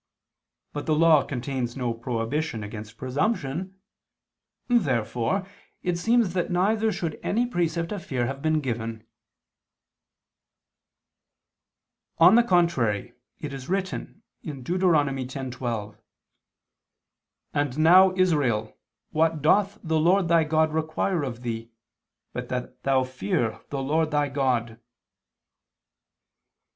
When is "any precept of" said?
7.21-8.03